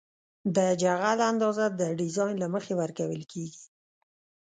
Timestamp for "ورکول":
2.81-3.21